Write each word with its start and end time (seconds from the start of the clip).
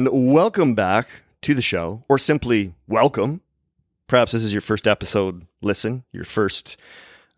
and 0.00 0.32
welcome 0.32 0.74
back 0.74 1.08
to 1.42 1.52
the 1.52 1.60
show, 1.60 2.00
or 2.08 2.16
simply 2.16 2.72
welcome. 2.88 3.42
Perhaps 4.06 4.32
this 4.32 4.42
is 4.42 4.50
your 4.50 4.62
first 4.62 4.86
episode 4.86 5.46
listen, 5.60 6.04
your 6.10 6.24
first 6.24 6.78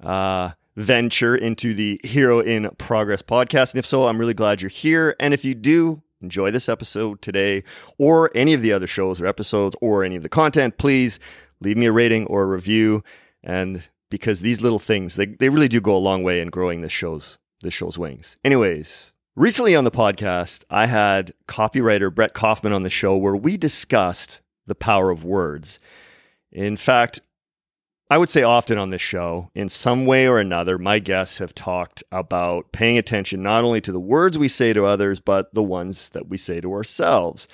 uh, 0.01 0.51
venture 0.77 1.35
into 1.35 1.75
the 1.75 1.99
Hero 2.05 2.39
in 2.39 2.71
Progress 2.79 3.21
podcast. 3.21 3.73
And 3.73 3.81
if 3.81 3.87
so, 3.87 4.07
I'm 4.07 4.17
really 4.17 4.33
glad 4.33 4.63
you're 4.63 4.69
here. 4.69 5.17
And 5.19 5.35
if 5.35 5.45
you 5.45 5.57
do 5.57 6.03
enjoy 6.21 6.53
this 6.53 6.69
episode 6.69 7.21
today, 7.21 7.65
or 7.99 8.31
any 8.33 8.55
of 8.55 8.63
the 8.63 8.73
other 8.73 8.87
shows 8.87 9.21
or 9.21 9.27
episodes, 9.27 9.75
or 9.81 10.05
any 10.05 10.15
of 10.15 10.23
the 10.23 10.29
content, 10.29 10.79
please 10.79 11.19
leave 11.61 11.77
me 11.77 11.87
a 11.87 11.93
rating 11.93 12.29
or 12.29 12.45
a 12.45 12.47
review. 12.47 13.03
And 13.43 13.83
because 14.09 14.41
these 14.41 14.61
little 14.61 14.79
things, 14.79 15.17
they, 15.17 15.27
they 15.27 15.49
really 15.49 15.67
do 15.67 15.81
go 15.81 15.97
a 15.97 15.99
long 15.99 16.23
way 16.23 16.41
in 16.41 16.47
growing 16.47 16.81
this 16.83 16.93
show's 16.93 17.39
this 17.61 17.75
show's 17.75 17.99
wings. 17.99 18.37
Anyways, 18.45 19.15
recently 19.35 19.75
on 19.75 19.85
the 19.85 19.91
podcast, 19.91 20.65
I 20.71 20.87
had 20.87 21.35
copywriter 21.47 22.15
Brett 22.15 22.35
Kaufman 22.35 22.73
on 22.73 22.83
the 22.83 22.91
show 22.91 23.17
where 23.17 23.37
we 23.37 23.57
discussed 23.57 24.41
the 24.67 24.75
power 24.75 25.11
of 25.11 25.25
words. 25.25 25.79
In 26.51 26.77
fact, 26.77 27.21
I 28.11 28.19
would 28.19 28.29
say 28.29 28.43
often 28.43 28.77
on 28.77 28.91
this 28.91 29.01
show, 29.01 29.51
in 29.55 29.71
some 29.71 30.05
way 30.05 30.29
or 30.29 30.39
another, 30.39 30.77
my 30.77 30.99
guests 30.99 31.39
have 31.39 31.55
talked 31.55 32.05
about 32.13 32.71
paying 32.71 32.99
attention 32.99 33.43
not 33.43 33.65
only 33.65 33.81
to 33.81 33.93
the 33.93 33.99
words 33.99 34.37
we 34.37 34.49
say 34.49 34.75
to 34.75 34.85
others, 34.85 35.19
but 35.19 35.55
the 35.55 35.63
ones 35.63 36.11
that 36.11 36.29
we 36.29 36.37
say 36.37 36.61
to 36.61 36.73
ourselves. 36.73 37.49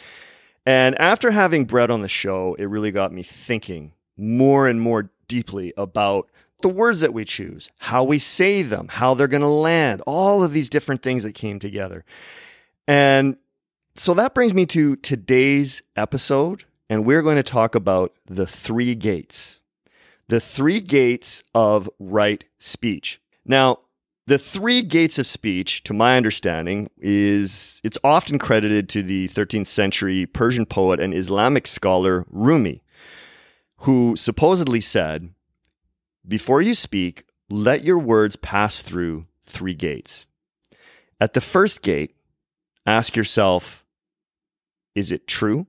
And 0.67 0.99
after 1.01 1.31
having 1.31 1.65
Brett 1.65 1.91
on 1.91 2.03
the 2.03 2.09
show, 2.09 2.57
it 2.59 2.65
really 2.65 2.91
got 2.91 3.13
me 3.13 3.23
thinking 3.23 3.93
more 4.17 4.67
and 4.67 4.81
more 4.81 5.11
deeply 5.29 5.73
about 5.77 6.29
the 6.63 6.69
words 6.69 7.01
that 7.01 7.15
we 7.15 7.25
choose, 7.25 7.71
how 7.79 8.03
we 8.05 8.19
say 8.19 8.63
them, 8.63 8.89
how 8.89 9.15
they're 9.15 9.29
going 9.29 9.43
to 9.43 9.47
land, 9.49 10.03
all 10.07 10.43
of 10.43 10.53
these 10.53 10.69
different 10.69 11.03
things 11.03 11.23
that 11.23 11.35
came 11.35 11.59
together. 11.59 12.05
And 12.87 13.37
so 13.95 14.15
that 14.15 14.35
brings 14.35 14.55
me 14.55 14.67
to 14.67 14.97
today's 14.97 15.83
episode, 15.97 16.65
and 16.89 17.05
we're 17.05 17.23
going 17.23 17.37
to 17.37 17.43
talk 17.43 17.75
about 17.75 18.13
the 18.27 18.47
three 18.47 18.95
gates 18.95 19.61
the 20.29 20.41
three 20.41 20.81
gates 20.81 21.43
of 21.55 21.89
right 21.99 22.45
speech. 22.59 23.21
Now, 23.47 23.79
the 24.27 24.39
three 24.39 24.83
gates 24.83 25.19
of 25.19 25.27
speech, 25.27 25.83
to 25.85 25.95
my 25.95 26.19
understanding, 26.19 26.91
is 26.99 27.81
it's 27.83 27.97
often 28.05 28.39
credited 28.39 28.89
to 28.91 29.03
the 29.03 29.27
13th 29.29 29.69
century 29.69 30.27
Persian 30.27 30.67
poet 30.67 31.01
and 31.01 31.15
Islamic 31.15 31.67
scholar 31.67 32.27
Rumi, 32.29 32.83
who 33.79 34.17
supposedly 34.17 34.83
said, 34.83 35.31
Before 36.29 36.61
you 36.61 36.75
speak, 36.75 37.25
let 37.49 37.83
your 37.83 37.99
words 37.99 38.37
pass 38.37 38.83
through 38.83 39.27
three 39.47 39.75
gates. 39.75 40.27
At 41.21 41.33
the 41.33 41.41
first 41.41 41.83
gate, 41.83 42.15
ask 42.87 43.17
yourself, 43.17 43.85
Is 44.95 45.11
it 45.11 45.27
true? 45.27 45.67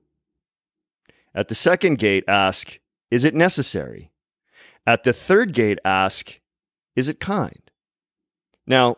At 1.34 1.48
the 1.48 1.54
second 1.54 1.98
gate, 1.98 2.24
ask, 2.28 2.78
Is 3.10 3.24
it 3.24 3.34
necessary? 3.34 4.10
At 4.86 5.04
the 5.04 5.12
third 5.12 5.52
gate, 5.52 5.78
ask, 5.84 6.40
is 6.96 7.08
it 7.08 7.20
kind? 7.20 7.70
Now, 8.66 8.96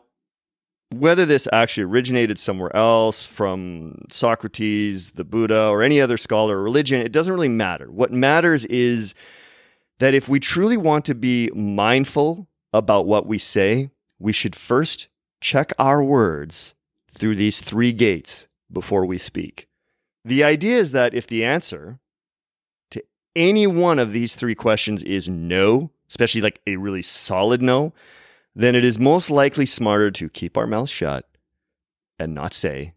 whether 0.95 1.25
this 1.25 1.49
actually 1.53 1.85
originated 1.85 2.39
somewhere 2.39 2.75
else 2.75 3.25
from 3.25 4.05
Socrates, 4.11 5.13
the 5.13 5.25
Buddha, 5.25 5.69
or 5.69 5.83
any 5.83 6.01
other 6.01 6.17
scholar 6.17 6.59
or 6.59 6.63
religion, 6.63 7.01
it 7.01 7.13
doesn't 7.13 7.33
really 7.33 7.49
matter. 7.49 7.91
What 7.91 8.13
matters 8.13 8.65
is 8.67 9.15
that 10.03 10.15
if 10.15 10.29
we 10.29 10.41
truly 10.41 10.77
want 10.77 11.05
to 11.05 11.15
be 11.15 11.49
mindful 11.55 12.49
about 12.73 13.07
what 13.07 13.25
we 13.25 13.39
say, 13.39 13.89
we 14.19 14.33
should 14.33 14.57
first 14.57 15.07
check 15.41 15.73
our 15.79 16.03
words 16.03 16.75
through 17.13 17.37
these 17.37 17.61
three 17.61 17.93
gates 17.93 18.49
before 18.69 19.07
we 19.07 19.17
speak. 19.17 19.69
The 20.25 20.43
idea 20.43 20.77
is 20.77 20.91
that 20.91 21.15
if 21.15 21.29
the 21.29 21.45
answer 21.45 22.01
to 22.91 23.01
any 23.37 23.69
one 23.69 24.01
of 24.01 24.13
these 24.13 24.35
three 24.35 24.57
questions 24.57 25.05
is 25.05 25.29
no, 25.29 25.93
especially 26.09 26.41
like 26.41 26.61
a 26.67 26.79
really 26.79 27.03
solid 27.03 27.63
no, 27.63 27.93
then 28.57 28.75
it 28.75 28.85
is 28.85 28.99
most 28.99 29.31
likely 29.31 29.67
smarter 29.67 30.11
to 30.11 30.29
keep 30.29 30.57
our 30.57 30.67
mouth 30.67 30.91
shut 30.91 31.29
and 32.19 32.35
not 32.35 32.55
say 32.55 32.95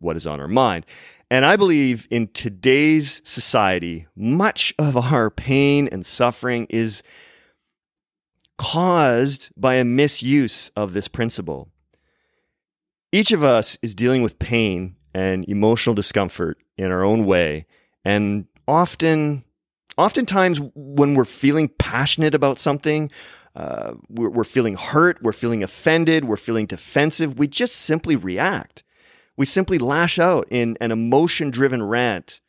what 0.00 0.16
is 0.16 0.26
on 0.26 0.40
our 0.40 0.48
mind. 0.48 0.84
And 1.30 1.46
I 1.46 1.54
believe 1.54 2.08
in 2.10 2.28
today's 2.28 3.22
society, 3.24 4.08
much 4.16 4.74
of 4.80 4.96
our 4.96 5.30
pain 5.30 5.88
and 5.92 6.04
suffering 6.04 6.66
is 6.68 7.04
caused 8.58 9.50
by 9.56 9.74
a 9.74 9.84
misuse 9.84 10.70
of 10.74 10.92
this 10.92 11.06
principle. 11.06 11.68
Each 13.12 13.30
of 13.30 13.44
us 13.44 13.78
is 13.80 13.94
dealing 13.94 14.22
with 14.22 14.40
pain 14.40 14.96
and 15.14 15.48
emotional 15.48 15.94
discomfort 15.94 16.58
in 16.76 16.90
our 16.90 17.04
own 17.04 17.24
way, 17.26 17.66
and 18.04 18.46
often 18.66 19.44
oftentimes 19.96 20.60
when 20.74 21.14
we're 21.14 21.24
feeling 21.24 21.68
passionate 21.68 22.34
about 22.34 22.58
something, 22.58 23.10
uh, 23.54 23.94
we're, 24.08 24.30
we're 24.30 24.44
feeling 24.44 24.76
hurt, 24.76 25.22
we're 25.22 25.32
feeling 25.32 25.62
offended, 25.62 26.24
we're 26.24 26.36
feeling 26.36 26.66
defensive, 26.66 27.38
we 27.38 27.46
just 27.46 27.76
simply 27.76 28.16
react. 28.16 28.82
We 29.36 29.46
simply 29.46 29.78
lash 29.78 30.18
out 30.18 30.46
in 30.50 30.76
an 30.80 30.92
emotion 30.92 31.50
driven 31.50 31.82
rant 31.82 32.40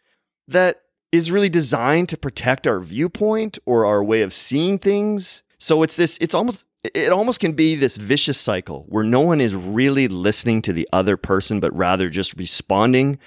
that 0.47 0.81
is 1.11 1.31
really 1.31 1.49
designed 1.49 2.09
to 2.09 2.17
protect 2.17 2.67
our 2.67 2.79
viewpoint 2.79 3.59
or 3.65 3.85
our 3.85 4.03
way 4.03 4.21
of 4.21 4.33
seeing 4.33 4.79
things. 4.79 5.43
So 5.57 5.83
it's 5.83 5.95
this, 5.95 6.17
it's 6.21 6.35
almost, 6.35 6.65
it 6.83 7.11
almost 7.11 7.39
can 7.39 7.53
be 7.53 7.75
this 7.75 7.97
vicious 7.97 8.39
cycle 8.39 8.85
where 8.89 9.03
no 9.03 9.21
one 9.21 9.39
is 9.39 9.55
really 9.55 10.07
listening 10.07 10.61
to 10.63 10.73
the 10.73 10.87
other 10.91 11.17
person, 11.17 11.59
but 11.59 11.75
rather 11.75 12.09
just 12.09 12.37
responding 12.37 13.19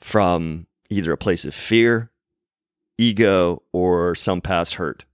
from 0.00 0.66
either 0.90 1.12
a 1.12 1.18
place 1.18 1.44
of 1.44 1.54
fear 1.54 2.10
ego, 2.98 3.62
or 3.72 4.14
some 4.14 4.40
past 4.40 4.74
hurt 4.74 5.04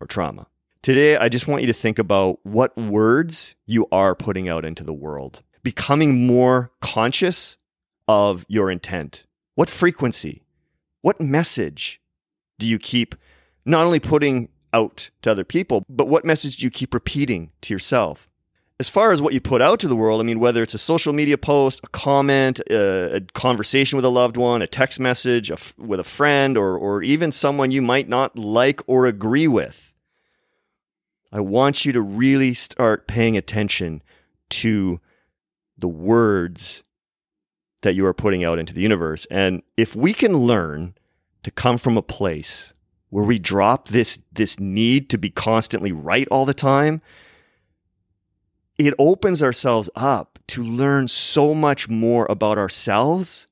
or 0.00 0.06
trauma. 0.06 0.46
Today, 0.82 1.16
I 1.16 1.28
just 1.28 1.46
want 1.46 1.60
you 1.62 1.66
to 1.66 1.72
think 1.72 1.98
about 1.98 2.38
what 2.44 2.76
words 2.76 3.54
you 3.66 3.86
are 3.92 4.14
putting 4.14 4.48
out 4.48 4.64
into 4.64 4.84
the 4.84 4.94
world, 4.94 5.42
becoming 5.62 6.26
more 6.26 6.72
conscious 6.80 7.56
of 8.08 8.44
your 8.48 8.70
intent. 8.70 9.24
What 9.54 9.68
frequency, 9.68 10.42
what 11.02 11.20
message 11.20 12.00
do 12.58 12.68
you 12.68 12.78
keep 12.78 13.14
not 13.64 13.86
only 13.86 14.00
putting 14.00 14.48
out 14.72 15.10
to 15.22 15.30
other 15.30 15.44
people, 15.44 15.84
but 15.88 16.08
what 16.08 16.24
message 16.24 16.58
do 16.58 16.66
you 16.66 16.70
keep 16.70 16.94
repeating 16.94 17.50
to 17.62 17.74
yourself? 17.74 18.30
as 18.80 18.88
far 18.88 19.12
as 19.12 19.20
what 19.20 19.34
you 19.34 19.42
put 19.42 19.60
out 19.60 19.78
to 19.78 19.88
the 19.88 19.94
world, 19.94 20.22
I 20.22 20.24
mean, 20.24 20.40
whether 20.40 20.62
it's 20.62 20.72
a 20.72 20.78
social 20.78 21.12
media 21.12 21.36
post, 21.36 21.80
a 21.84 21.88
comment, 21.88 22.60
a, 22.70 23.16
a 23.16 23.20
conversation 23.34 23.98
with 23.98 24.06
a 24.06 24.08
loved 24.08 24.38
one, 24.38 24.62
a 24.62 24.66
text 24.66 24.98
message 24.98 25.50
a 25.50 25.52
f- 25.52 25.74
with 25.76 26.00
a 26.00 26.04
friend, 26.04 26.56
or, 26.56 26.78
or 26.78 27.02
even 27.02 27.30
someone 27.30 27.70
you 27.70 27.82
might 27.82 28.08
not 28.08 28.38
like 28.38 28.80
or 28.86 29.04
agree 29.04 29.46
with, 29.46 29.92
I 31.30 31.40
want 31.40 31.84
you 31.84 31.92
to 31.92 32.00
really 32.00 32.54
start 32.54 33.06
paying 33.06 33.36
attention 33.36 34.02
to 34.48 34.98
the 35.80 35.88
words 35.88 36.82
that 37.82 37.94
you 37.94 38.06
are 38.06 38.14
putting 38.14 38.44
out 38.44 38.58
into 38.58 38.74
the 38.74 38.82
universe. 38.82 39.26
And 39.30 39.62
if 39.76 39.96
we 39.96 40.12
can 40.12 40.36
learn 40.36 40.94
to 41.42 41.50
come 41.50 41.78
from 41.78 41.96
a 41.96 42.02
place 42.02 42.74
where 43.08 43.24
we 43.24 43.38
drop 43.38 43.88
this, 43.88 44.18
this 44.32 44.60
need 44.60 45.10
to 45.10 45.18
be 45.18 45.30
constantly 45.30 45.92
right 45.92 46.28
all 46.30 46.44
the 46.44 46.54
time, 46.54 47.00
it 48.78 48.94
opens 48.98 49.42
ourselves 49.42 49.90
up 49.94 50.38
to 50.48 50.62
learn 50.62 51.08
so 51.08 51.54
much 51.54 51.88
more 51.88 52.26
about 52.30 52.58
ourselves 52.58 53.46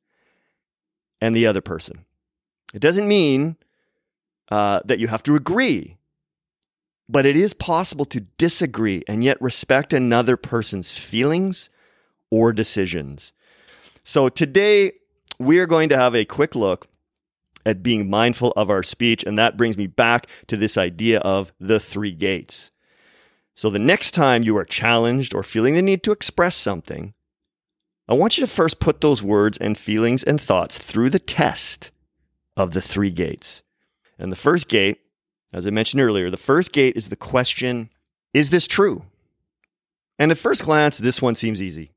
and 1.21 1.35
the 1.35 1.47
other 1.47 1.61
person. 1.61 2.05
It 2.75 2.81
doesn't 2.81 3.09
mean 3.09 3.57
uh, 4.51 4.81
that 4.85 4.99
you 4.99 5.09
have 5.09 5.23
to 5.25 5.35
agree, 5.35 5.97
but 7.09 7.27
it 7.27 7.37
is 7.37 7.55
possible 7.55 8.05
to 8.07 8.21
disagree 8.21 9.03
and 9.09 9.25
yet 9.25 9.41
respect 9.41 9.93
another 9.93 10.37
person's 10.37 10.97
feelings 10.97 11.71
or 12.31 12.53
decisions. 12.53 13.33
So 14.05 14.29
today, 14.29 14.93
we 15.39 15.59
are 15.59 15.67
going 15.67 15.89
to 15.91 15.97
have 15.97 16.15
a 16.15 16.25
quick 16.25 16.55
look 16.55 16.89
at 17.65 17.83
being 17.83 18.09
mindful 18.09 18.53
of 18.57 18.71
our 18.71 18.83
speech, 18.83 19.23
and 19.25 19.39
that 19.39 19.57
brings 19.57 19.77
me 19.77 19.87
back 19.87 20.27
to 20.47 20.57
this 20.57 20.79
idea 20.79 21.21
of 21.21 21.53
the 21.61 21.79
three 21.79 22.13
gates. 22.13 22.71
So 23.55 23.71
the 23.71 23.79
next 23.79 24.13
time 24.13 24.43
you 24.43 24.57
are 24.57 24.65
challenged 24.65 25.35
or 25.35 25.43
feeling 25.43 25.75
the 25.75 25.83
need 25.83 26.03
to 26.05 26.13
express 26.13 26.57
something, 26.57 27.15
I 28.09 28.15
want 28.15 28.39
you 28.39 28.47
to 28.47 28.51
first 28.51 28.81
put 28.81 29.01
those 29.01 29.23
words 29.23 29.59
and 29.59 29.77
feelings 29.77 30.23
and 30.23 30.41
thoughts 30.41 30.79
through 30.79 31.11
the 31.11 31.19
test 31.19 31.91
of 32.57 32.73
the 32.73 32.81
three 32.81 33.11
gates. 33.11 33.63
And 34.19 34.33
the 34.33 34.37
first 34.37 34.69
gate, 34.69 35.01
as 35.53 35.67
I 35.67 35.71
mentioned 35.71 36.01
earlier, 36.01 36.31
the 36.31 36.37
first 36.37 36.73
gate 36.73 36.97
is 36.97 37.11
the 37.11 37.17
question 37.17 37.91
Is 38.33 38.51
this 38.51 38.67
true? 38.67 39.05
And 40.19 40.31
at 40.31 40.39
first 40.39 40.65
glance, 40.65 40.99
this 40.99 41.21
one 41.21 41.35
seems 41.35 41.63
easy. 41.63 41.93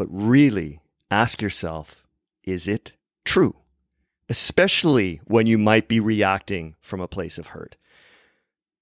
But 0.00 0.08
really 0.10 0.80
ask 1.10 1.42
yourself 1.42 2.06
Is 2.42 2.66
it 2.66 2.92
true? 3.26 3.56
Especially 4.30 5.20
when 5.26 5.46
you 5.46 5.58
might 5.58 5.88
be 5.88 6.00
reacting 6.00 6.74
from 6.80 7.02
a 7.02 7.06
place 7.06 7.36
of 7.36 7.48
hurt 7.48 7.76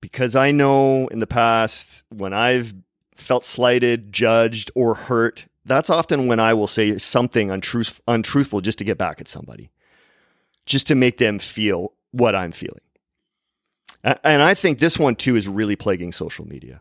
because 0.01 0.37
I 0.37 0.53
know 0.53 1.09
in 1.09 1.19
the 1.19 1.27
past 1.27 2.05
when 2.09 2.33
I've 2.33 2.73
felt 3.17 3.45
slighted, 3.45 4.13
judged, 4.13 4.71
or 4.77 4.95
hurt, 4.95 5.47
that's 5.65 5.91
often 5.91 6.29
when 6.29 6.39
I 6.39 6.55
will 6.55 6.69
say 6.69 6.97
something 6.99 7.51
untruth, 7.51 8.01
untruthful 8.07 8.61
just 8.61 8.79
to 8.79 8.85
get 8.85 8.97
back 8.97 9.21
at 9.21 9.27
somebody, 9.27 9.73
just 10.67 10.87
to 10.87 10.95
make 10.95 11.19
them 11.19 11.41
feel 11.41 11.95
what 12.13 12.37
I'm 12.37 12.53
feeling. 12.53 12.79
And 14.05 14.41
I 14.41 14.55
think 14.55 14.79
this 14.79 15.01
one 15.01 15.17
too 15.17 15.35
is 15.35 15.49
really 15.49 15.75
plaguing 15.75 16.13
social 16.13 16.47
media. 16.47 16.81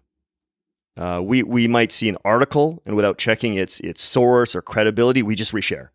Uh, 0.98 1.22
we 1.24 1.44
we 1.44 1.68
might 1.68 1.92
see 1.92 2.10
an 2.10 2.18
article 2.26 2.82
and 2.86 2.96
without 2.96 3.18
checking 3.18 3.56
its 3.56 3.80
its 3.82 4.02
source 4.02 4.56
or 4.56 4.62
credibility, 4.62 5.22
we 5.22 5.36
just 5.36 5.54
reshare. 5.54 5.90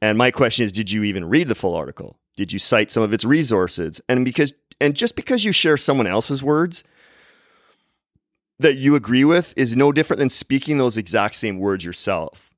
And 0.00 0.16
my 0.16 0.30
question 0.30 0.64
is, 0.64 0.72
did 0.72 0.90
you 0.92 1.02
even 1.02 1.24
read 1.24 1.48
the 1.48 1.56
full 1.56 1.74
article? 1.74 2.16
Did 2.36 2.52
you 2.52 2.60
cite 2.60 2.92
some 2.92 3.02
of 3.02 3.12
its 3.12 3.24
resources? 3.24 4.00
And 4.08 4.24
because 4.24 4.54
and 4.80 4.94
just 4.94 5.16
because 5.16 5.44
you 5.44 5.50
share 5.50 5.76
someone 5.76 6.06
else's 6.06 6.42
words 6.42 6.84
that 8.58 8.76
you 8.76 8.94
agree 8.94 9.24
with 9.24 9.54
is 9.56 9.76
no 9.76 9.92
different 9.92 10.18
than 10.18 10.30
speaking 10.30 10.78
those 10.78 10.96
exact 10.96 11.34
same 11.34 11.58
words 11.58 11.84
yourself. 11.84 12.54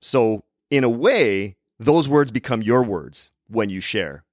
So, 0.00 0.44
in 0.70 0.84
a 0.84 0.88
way, 0.88 1.56
those 1.78 2.08
words 2.08 2.30
become 2.30 2.62
your 2.62 2.82
words 2.82 3.30
when 3.48 3.70
you 3.70 3.80
share. 3.80 4.24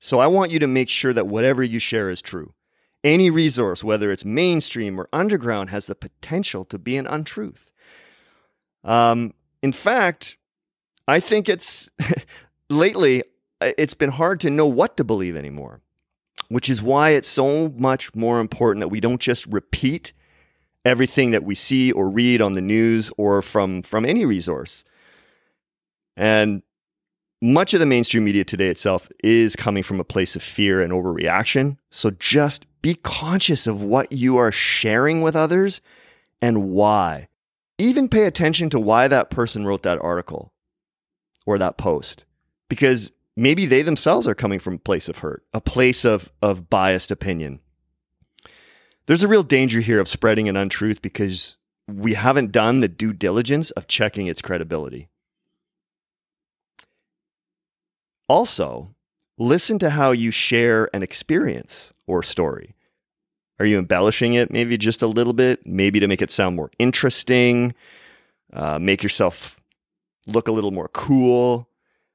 So, 0.00 0.18
I 0.18 0.26
want 0.26 0.50
you 0.50 0.58
to 0.58 0.66
make 0.66 0.88
sure 0.88 1.12
that 1.12 1.26
whatever 1.26 1.62
you 1.62 1.78
share 1.78 2.10
is 2.10 2.22
true. 2.22 2.54
Any 3.04 3.30
resource, 3.30 3.82
whether 3.82 4.12
it's 4.12 4.24
mainstream 4.24 5.00
or 5.00 5.08
underground, 5.12 5.70
has 5.70 5.86
the 5.86 5.94
potential 5.94 6.64
to 6.66 6.78
be 6.78 6.96
an 6.96 7.06
untruth. 7.06 7.72
Um, 8.84 9.34
in 9.62 9.72
fact, 9.72 10.36
I 11.08 11.20
think 11.20 11.48
it's 11.48 11.90
lately 12.70 13.24
it's 13.60 13.94
been 13.94 14.10
hard 14.10 14.40
to 14.40 14.50
know 14.50 14.66
what 14.66 14.96
to 14.96 15.04
believe 15.04 15.36
anymore, 15.36 15.80
which 16.48 16.68
is 16.68 16.82
why 16.82 17.10
it's 17.10 17.28
so 17.28 17.68
much 17.76 18.14
more 18.14 18.40
important 18.40 18.80
that 18.80 18.88
we 18.88 19.00
don't 19.00 19.20
just 19.20 19.46
repeat 19.46 20.12
everything 20.84 21.30
that 21.30 21.44
we 21.44 21.54
see 21.54 21.92
or 21.92 22.08
read 22.08 22.40
on 22.40 22.54
the 22.54 22.60
news 22.60 23.10
or 23.16 23.42
from 23.42 23.82
from 23.82 24.04
any 24.04 24.24
resource. 24.24 24.84
And 26.16 26.62
much 27.40 27.74
of 27.74 27.80
the 27.80 27.86
mainstream 27.86 28.24
media 28.24 28.44
today 28.44 28.68
itself 28.68 29.08
is 29.24 29.56
coming 29.56 29.82
from 29.82 29.98
a 29.98 30.04
place 30.04 30.36
of 30.36 30.42
fear 30.42 30.80
and 30.80 30.92
overreaction. 30.92 31.76
So 31.90 32.10
just 32.10 32.64
be 32.82 32.96
conscious 32.96 33.66
of 33.66 33.82
what 33.82 34.12
you 34.12 34.36
are 34.36 34.52
sharing 34.52 35.22
with 35.22 35.36
others 35.36 35.80
and 36.42 36.70
why. 36.70 37.28
Even 37.78 38.08
pay 38.08 38.24
attention 38.24 38.68
to 38.70 38.80
why 38.80 39.08
that 39.08 39.30
person 39.30 39.64
wrote 39.64 39.82
that 39.84 40.00
article 40.02 40.52
or 41.46 41.58
that 41.58 41.78
post 41.78 42.26
because 42.68 43.12
maybe 43.36 43.66
they 43.66 43.82
themselves 43.82 44.26
are 44.26 44.34
coming 44.34 44.58
from 44.58 44.74
a 44.74 44.78
place 44.78 45.08
of 45.08 45.18
hurt, 45.18 45.44
a 45.52 45.60
place 45.60 46.04
of, 46.04 46.32
of 46.40 46.70
biased 46.70 47.10
opinion. 47.10 47.60
There's 49.06 49.22
a 49.22 49.28
real 49.28 49.42
danger 49.42 49.80
here 49.80 50.00
of 50.00 50.08
spreading 50.08 50.48
an 50.48 50.56
untruth 50.56 51.02
because 51.02 51.56
we 51.86 52.14
haven't 52.14 52.52
done 52.52 52.80
the 52.80 52.88
due 52.88 53.12
diligence 53.12 53.70
of 53.72 53.88
checking 53.88 54.26
its 54.26 54.40
credibility. 54.40 55.08
Also, 58.28 58.94
listen 59.42 59.78
to 59.80 59.90
how 59.90 60.12
you 60.12 60.30
share 60.30 60.88
an 60.94 61.02
experience 61.02 61.92
or 62.06 62.22
story. 62.22 62.74
Are 63.58 63.66
you 63.66 63.78
embellishing 63.78 64.34
it 64.34 64.50
maybe 64.50 64.76
just 64.76 65.02
a 65.02 65.06
little 65.06 65.32
bit, 65.32 65.66
maybe 65.66 66.00
to 66.00 66.08
make 66.08 66.22
it 66.22 66.30
sound 66.30 66.56
more 66.56 66.70
interesting, 66.78 67.74
uh, 68.52 68.78
make 68.78 69.02
yourself 69.02 69.60
look 70.26 70.48
a 70.48 70.52
little 70.52 70.70
more 70.70 70.88
cool? 70.88 71.68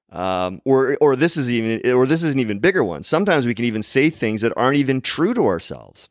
Um, 0.10 0.62
or 0.64 0.98
or 1.02 1.16
this 1.16 1.36
is 1.36 1.52
even 1.52 1.90
or 1.92 2.06
this 2.06 2.24
is 2.24 2.34
an 2.34 2.40
even 2.40 2.60
bigger 2.60 2.84
one. 2.84 3.04
Sometimes 3.04 3.46
we 3.46 3.54
can 3.54 3.66
even 3.66 3.84
say 3.84 4.10
things 4.10 4.42
that 4.42 4.54
aren't 4.56 4.78
even 4.78 5.02
true 5.02 5.34
to 5.34 5.46
ourselves. 5.46 6.10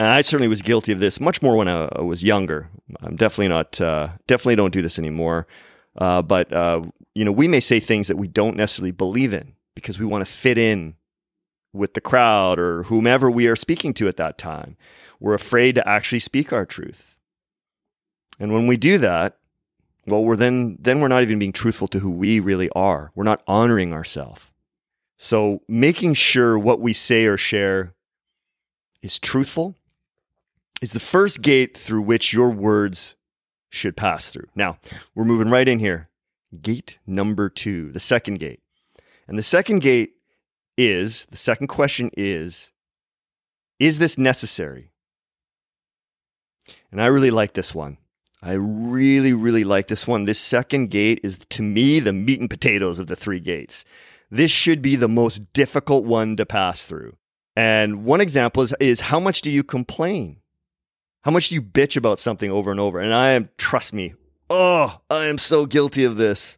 And 0.00 0.08
I 0.08 0.20
certainly 0.20 0.48
was 0.48 0.62
guilty 0.62 0.92
of 0.92 1.00
this 1.00 1.18
much 1.18 1.42
more 1.42 1.56
when 1.56 1.66
I 1.66 2.00
was 2.00 2.22
younger. 2.22 2.70
I'm 3.00 3.16
definitely 3.16 3.48
not 3.48 3.80
uh, 3.80 4.10
definitely 4.28 4.56
don't 4.56 4.72
do 4.72 4.82
this 4.82 4.98
anymore. 4.98 5.48
Uh, 5.96 6.22
but 6.22 6.52
uh, 6.52 6.82
you 7.14 7.24
know, 7.24 7.32
we 7.32 7.48
may 7.48 7.60
say 7.60 7.80
things 7.80 8.08
that 8.08 8.16
we 8.16 8.28
don't 8.28 8.56
necessarily 8.56 8.92
believe 8.92 9.32
in 9.32 9.54
because 9.74 9.98
we 9.98 10.06
want 10.06 10.24
to 10.24 10.30
fit 10.30 10.58
in 10.58 10.94
with 11.72 11.94
the 11.94 12.00
crowd 12.00 12.58
or 12.58 12.84
whomever 12.84 13.30
we 13.30 13.46
are 13.46 13.56
speaking 13.56 13.94
to 13.94 14.08
at 14.08 14.16
that 14.16 14.38
time. 14.38 14.76
We're 15.20 15.34
afraid 15.34 15.74
to 15.74 15.88
actually 15.88 16.20
speak 16.20 16.52
our 16.52 16.64
truth. 16.64 17.16
And 18.38 18.52
when 18.52 18.66
we 18.66 18.76
do 18.76 18.98
that, 18.98 19.36
well, 20.06 20.24
we're 20.24 20.36
then 20.36 20.78
then 20.80 21.00
we're 21.00 21.08
not 21.08 21.22
even 21.22 21.38
being 21.38 21.52
truthful 21.52 21.88
to 21.88 21.98
who 21.98 22.10
we 22.10 22.40
really 22.40 22.70
are. 22.70 23.10
We're 23.14 23.24
not 23.24 23.42
honoring 23.46 23.92
ourselves. 23.92 24.42
So 25.16 25.62
making 25.68 26.14
sure 26.14 26.58
what 26.58 26.80
we 26.80 26.92
say 26.92 27.26
or 27.26 27.36
share 27.36 27.94
is 29.02 29.18
truthful 29.18 29.74
is 30.80 30.92
the 30.92 31.00
first 31.00 31.42
gate 31.42 31.76
through 31.76 32.02
which 32.02 32.32
your 32.32 32.50
words 32.50 33.16
should 33.70 33.96
pass 33.96 34.30
through. 34.30 34.48
Now, 34.54 34.78
we're 35.14 35.24
moving 35.24 35.50
right 35.50 35.68
in 35.68 35.78
here. 35.78 36.08
Gate 36.62 36.96
number 37.06 37.48
two, 37.48 37.92
the 37.92 38.00
second 38.00 38.38
gate. 38.38 38.60
And 39.26 39.38
the 39.38 39.42
second 39.42 39.80
gate 39.80 40.12
is 40.78 41.26
the 41.30 41.36
second 41.36 41.66
question 41.66 42.10
is 42.16 42.72
Is 43.78 43.98
this 43.98 44.16
necessary? 44.16 44.92
And 46.90 47.00
I 47.02 47.06
really 47.06 47.30
like 47.30 47.52
this 47.52 47.74
one. 47.74 47.98
I 48.42 48.52
really, 48.52 49.32
really 49.32 49.64
like 49.64 49.88
this 49.88 50.06
one. 50.06 50.24
This 50.24 50.38
second 50.38 50.90
gate 50.90 51.20
is, 51.24 51.38
to 51.50 51.62
me, 51.62 51.98
the 51.98 52.12
meat 52.12 52.40
and 52.40 52.48
potatoes 52.48 52.98
of 52.98 53.08
the 53.08 53.16
three 53.16 53.40
gates. 53.40 53.84
This 54.30 54.50
should 54.50 54.80
be 54.80 54.94
the 54.94 55.08
most 55.08 55.52
difficult 55.52 56.04
one 56.04 56.36
to 56.36 56.46
pass 56.46 56.84
through. 56.84 57.16
And 57.56 58.04
one 58.04 58.20
example 58.20 58.62
is, 58.62 58.74
is 58.78 59.00
how 59.00 59.18
much 59.18 59.40
do 59.40 59.50
you 59.50 59.64
complain? 59.64 60.36
How 61.22 61.30
much 61.30 61.48
do 61.48 61.54
you 61.54 61.62
bitch 61.62 61.96
about 61.96 62.18
something 62.18 62.50
over 62.50 62.70
and 62.70 62.80
over? 62.80 62.98
And 62.98 63.12
I 63.12 63.30
am, 63.30 63.48
trust 63.58 63.92
me, 63.92 64.14
oh, 64.48 65.00
I 65.10 65.26
am 65.26 65.38
so 65.38 65.66
guilty 65.66 66.04
of 66.04 66.16
this. 66.16 66.56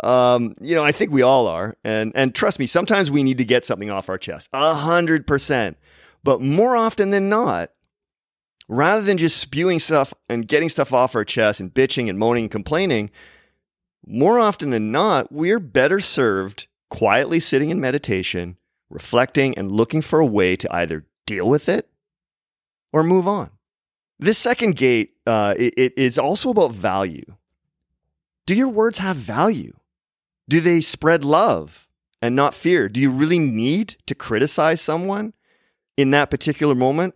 Um, 0.00 0.54
you 0.60 0.74
know, 0.74 0.84
I 0.84 0.92
think 0.92 1.10
we 1.10 1.22
all 1.22 1.46
are. 1.46 1.76
And 1.82 2.12
and 2.14 2.34
trust 2.34 2.58
me, 2.58 2.66
sometimes 2.66 3.10
we 3.10 3.22
need 3.22 3.38
to 3.38 3.44
get 3.44 3.64
something 3.64 3.90
off 3.90 4.08
our 4.08 4.18
chest. 4.18 4.48
A 4.52 4.74
hundred 4.74 5.26
percent. 5.26 5.78
But 6.22 6.40
more 6.40 6.76
often 6.76 7.10
than 7.10 7.28
not, 7.28 7.70
rather 8.68 9.02
than 9.02 9.16
just 9.16 9.38
spewing 9.38 9.78
stuff 9.78 10.12
and 10.28 10.46
getting 10.46 10.68
stuff 10.68 10.92
off 10.92 11.14
our 11.14 11.24
chest 11.24 11.60
and 11.60 11.72
bitching 11.72 12.10
and 12.10 12.18
moaning 12.18 12.44
and 12.44 12.50
complaining, 12.50 13.10
more 14.06 14.38
often 14.38 14.70
than 14.70 14.92
not, 14.92 15.32
we're 15.32 15.60
better 15.60 16.00
served 16.00 16.66
quietly 16.90 17.40
sitting 17.40 17.70
in 17.70 17.80
meditation, 17.80 18.56
reflecting 18.90 19.56
and 19.56 19.72
looking 19.72 20.02
for 20.02 20.20
a 20.20 20.26
way 20.26 20.56
to 20.56 20.74
either 20.74 21.06
deal 21.26 21.48
with 21.48 21.68
it 21.68 21.88
or 22.92 23.02
move 23.02 23.26
on. 23.26 23.50
This 24.18 24.38
second 24.38 24.76
gate 24.76 25.14
uh, 25.26 25.54
it, 25.58 25.74
it 25.76 25.92
is 25.96 26.18
also 26.18 26.50
about 26.50 26.72
value. 26.72 27.36
Do 28.46 28.54
your 28.54 28.68
words 28.68 28.98
have 28.98 29.16
value? 29.16 29.74
Do 30.48 30.60
they 30.60 30.80
spread 30.80 31.24
love 31.24 31.88
and 32.22 32.36
not 32.36 32.54
fear? 32.54 32.88
Do 32.88 33.00
you 33.00 33.10
really 33.10 33.38
need 33.38 33.96
to 34.06 34.14
criticize 34.14 34.80
someone 34.80 35.34
in 35.96 36.12
that 36.12 36.30
particular 36.30 36.74
moment? 36.74 37.14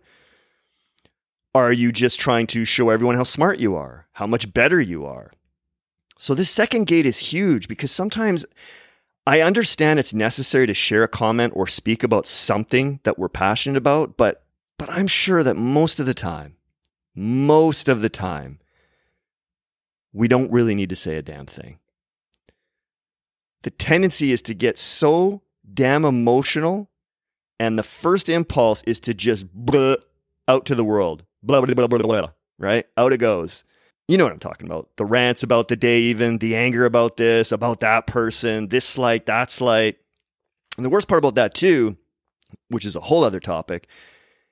Are 1.55 1.71
you 1.71 1.91
just 1.91 2.19
trying 2.19 2.47
to 2.47 2.65
show 2.65 2.89
everyone 2.89 3.15
how 3.15 3.23
smart 3.23 3.59
you 3.59 3.75
are, 3.75 4.07
how 4.13 4.27
much 4.27 4.53
better 4.53 4.79
you 4.79 5.05
are? 5.05 5.31
So, 6.17 6.35
this 6.35 6.49
second 6.49 6.85
gate 6.85 7.05
is 7.05 7.17
huge 7.17 7.67
because 7.67 7.91
sometimes 7.91 8.45
I 9.25 9.41
understand 9.41 9.99
it's 9.99 10.13
necessary 10.13 10.67
to 10.67 10.73
share 10.73 11.03
a 11.03 11.07
comment 11.07 11.53
or 11.55 11.67
speak 11.67 12.03
about 12.03 12.27
something 12.27 12.99
that 13.03 13.17
we're 13.17 13.29
passionate 13.29 13.77
about, 13.77 14.17
but, 14.17 14.43
but 14.77 14.89
I'm 14.89 15.07
sure 15.07 15.43
that 15.43 15.57
most 15.57 15.99
of 15.99 16.05
the 16.05 16.13
time, 16.13 16.55
most 17.15 17.87
of 17.87 18.01
the 18.01 18.09
time, 18.09 18.59
we 20.13 20.27
don't 20.27 20.51
really 20.51 20.75
need 20.75 20.89
to 20.89 20.95
say 20.95 21.15
a 21.15 21.21
damn 21.21 21.45
thing 21.45 21.79
the 23.63 23.71
tendency 23.71 24.31
is 24.31 24.41
to 24.43 24.53
get 24.53 24.77
so 24.77 25.41
damn 25.73 26.05
emotional. 26.05 26.89
And 27.59 27.77
the 27.77 27.83
first 27.83 28.27
impulse 28.27 28.81
is 28.87 28.99
to 29.01 29.13
just 29.13 29.45
blah 29.53 29.95
out 30.47 30.65
to 30.65 30.75
the 30.75 30.83
world. 30.83 31.23
Blah, 31.43 31.61
blah, 31.61 31.73
blah, 31.73 31.87
blah, 31.87 31.99
blah, 31.99 32.31
right? 32.57 32.85
Out 32.97 33.13
it 33.13 33.17
goes. 33.17 33.63
You 34.07 34.17
know 34.17 34.23
what 34.23 34.33
I'm 34.33 34.39
talking 34.39 34.65
about. 34.65 34.89
The 34.97 35.05
rants 35.05 35.43
about 35.43 35.67
the 35.67 35.75
day, 35.75 36.01
even 36.01 36.39
the 36.39 36.55
anger 36.55 36.85
about 36.85 37.17
this, 37.17 37.51
about 37.51 37.79
that 37.81 38.07
person, 38.07 38.67
this 38.67 38.85
slight, 38.85 39.27
that 39.27 39.51
slight. 39.51 39.97
And 40.75 40.85
the 40.85 40.89
worst 40.89 41.07
part 41.07 41.19
about 41.19 41.35
that, 41.35 41.53
too, 41.53 41.97
which 42.69 42.85
is 42.85 42.95
a 42.95 42.99
whole 42.99 43.23
other 43.23 43.39
topic, 43.39 43.87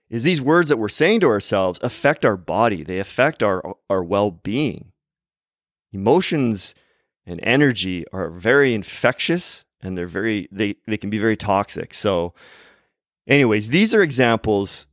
is 0.09 0.23
these 0.23 0.41
words 0.41 0.69
that 0.69 0.77
we're 0.77 0.89
saying 0.89 1.19
to 1.21 1.27
ourselves 1.27 1.79
affect 1.83 2.25
our 2.25 2.37
body. 2.37 2.83
They 2.83 2.99
affect 2.99 3.43
our, 3.43 3.75
our 3.89 4.03
well 4.03 4.31
being. 4.31 4.91
Emotions 5.91 6.73
and 7.25 7.39
energy 7.43 8.05
are 8.11 8.29
very 8.29 8.73
infectious 8.73 9.65
and 9.81 9.97
they're 9.97 10.07
very 10.07 10.47
they 10.51 10.75
they 10.85 10.97
can 10.97 11.09
be 11.09 11.19
very 11.19 11.37
toxic. 11.37 11.93
So 11.93 12.33
anyways, 13.27 13.69
these 13.69 13.93
are 13.93 14.01
examples 14.01 14.87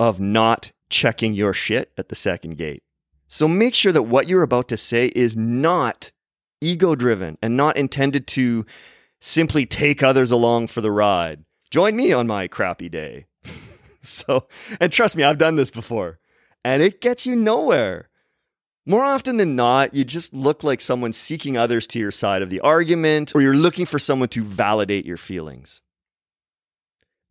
of 0.00 0.20
not 0.20 0.72
checking 0.88 1.34
your 1.34 1.52
shit 1.52 1.92
at 1.96 2.08
the 2.08 2.14
second 2.14 2.56
gate. 2.56 2.82
So 3.28 3.48
make 3.48 3.74
sure 3.74 3.92
that 3.92 4.02
what 4.02 4.28
you're 4.28 4.42
about 4.42 4.68
to 4.68 4.76
say 4.76 5.06
is 5.14 5.36
not 5.36 6.10
ego 6.60 6.94
driven 6.94 7.38
and 7.42 7.56
not 7.56 7.76
intended 7.76 8.26
to 8.28 8.64
simply 9.20 9.66
take 9.66 10.02
others 10.02 10.30
along 10.30 10.68
for 10.68 10.80
the 10.80 10.90
ride. 10.90 11.44
Join 11.70 11.96
me 11.96 12.12
on 12.12 12.26
my 12.26 12.46
crappy 12.46 12.88
day. 12.88 13.26
so, 14.08 14.46
and 14.80 14.92
trust 14.92 15.16
me, 15.16 15.22
I've 15.22 15.38
done 15.38 15.56
this 15.56 15.70
before 15.70 16.18
and 16.64 16.82
it 16.82 17.00
gets 17.00 17.26
you 17.26 17.36
nowhere. 17.36 18.08
More 18.86 19.04
often 19.04 19.36
than 19.36 19.54
not, 19.54 19.94
you 19.94 20.04
just 20.04 20.34
look 20.34 20.64
like 20.64 20.80
someone 20.80 21.12
seeking 21.12 21.56
others 21.56 21.86
to 21.88 21.98
your 21.98 22.10
side 22.10 22.42
of 22.42 22.50
the 22.50 22.60
argument, 22.60 23.34
or 23.34 23.40
you're 23.40 23.54
looking 23.54 23.86
for 23.86 23.98
someone 23.98 24.28
to 24.30 24.42
validate 24.42 25.06
your 25.06 25.16
feelings. 25.16 25.80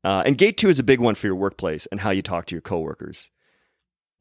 Uh, 0.03 0.23
and 0.25 0.37
gate 0.37 0.57
two 0.57 0.69
is 0.69 0.79
a 0.79 0.83
big 0.83 0.99
one 0.99 1.15
for 1.15 1.27
your 1.27 1.35
workplace 1.35 1.85
and 1.87 1.99
how 1.99 2.09
you 2.09 2.21
talk 2.21 2.45
to 2.47 2.55
your 2.55 2.61
coworkers. 2.61 3.29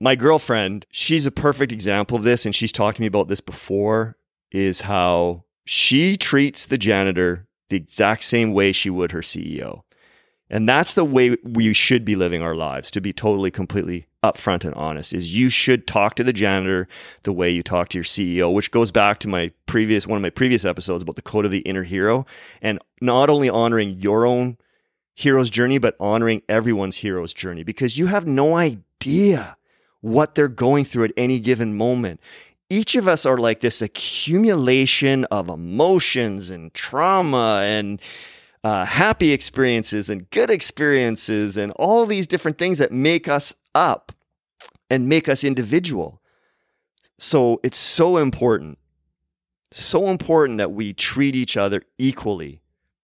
My 0.00 0.14
girlfriend, 0.14 0.86
she's 0.90 1.26
a 1.26 1.30
perfect 1.30 1.72
example 1.72 2.16
of 2.16 2.22
this, 2.22 2.44
and 2.44 2.54
she's 2.54 2.72
talked 2.72 2.96
to 2.96 3.00
me 3.00 3.06
about 3.06 3.28
this 3.28 3.40
before, 3.40 4.16
is 4.50 4.82
how 4.82 5.44
she 5.64 6.16
treats 6.16 6.66
the 6.66 6.78
janitor 6.78 7.46
the 7.70 7.76
exact 7.76 8.24
same 8.24 8.52
way 8.52 8.72
she 8.72 8.90
would 8.90 9.12
her 9.12 9.20
CEO. 9.20 9.82
And 10.52 10.68
that's 10.68 10.92
the 10.92 11.04
way 11.04 11.34
we 11.42 11.72
should 11.72 12.04
be 12.04 12.14
living 12.14 12.42
our 12.42 12.54
lives, 12.54 12.90
to 12.90 13.00
be 13.00 13.14
totally, 13.14 13.50
completely 13.50 14.06
upfront 14.22 14.64
and 14.64 14.74
honest, 14.74 15.14
is 15.14 15.34
you 15.34 15.48
should 15.48 15.86
talk 15.86 16.14
to 16.16 16.22
the 16.22 16.32
janitor 16.32 16.86
the 17.22 17.32
way 17.32 17.50
you 17.50 17.62
talk 17.62 17.88
to 17.88 17.98
your 17.98 18.04
CEO, 18.04 18.52
which 18.52 18.70
goes 18.70 18.90
back 18.90 19.18
to 19.20 19.28
my 19.28 19.50
previous 19.64 20.06
one 20.06 20.18
of 20.18 20.22
my 20.22 20.28
previous 20.30 20.66
episodes 20.66 21.02
about 21.02 21.16
the 21.16 21.22
code 21.22 21.46
of 21.46 21.50
the 21.50 21.60
inner 21.60 21.84
hero 21.84 22.26
and 22.60 22.78
not 23.00 23.30
only 23.30 23.48
honoring 23.48 23.98
your 23.98 24.26
own 24.26 24.58
hero's 25.14 25.48
journey, 25.48 25.78
but 25.78 25.96
honoring 25.98 26.42
everyone's 26.50 26.96
hero's 26.96 27.32
journey 27.32 27.62
because 27.62 27.98
you 27.98 28.06
have 28.06 28.26
no 28.26 28.54
idea 28.54 29.56
what 30.02 30.34
they're 30.34 30.48
going 30.48 30.84
through 30.84 31.04
at 31.04 31.12
any 31.16 31.40
given 31.40 31.74
moment. 31.74 32.20
Each 32.68 32.94
of 32.94 33.08
us 33.08 33.24
are 33.24 33.38
like 33.38 33.60
this 33.60 33.80
accumulation 33.80 35.24
of 35.26 35.48
emotions 35.48 36.50
and 36.50 36.72
trauma 36.74 37.62
and 37.64 38.00
uh, 38.64 38.84
happy 38.84 39.32
experiences 39.32 40.08
and 40.08 40.30
good 40.30 40.50
experiences 40.50 41.56
and 41.56 41.72
all 41.72 42.06
these 42.06 42.26
different 42.26 42.58
things 42.58 42.78
that 42.78 42.92
make 42.92 43.28
us 43.28 43.54
up 43.74 44.12
and 44.88 45.08
make 45.08 45.28
us 45.28 45.42
individual. 45.42 46.20
So 47.18 47.60
it's 47.62 47.78
so 47.78 48.16
important, 48.16 48.78
so 49.70 50.08
important 50.08 50.58
that 50.58 50.72
we 50.72 50.92
treat 50.92 51.34
each 51.34 51.56
other 51.56 51.82
equally, 51.98 52.60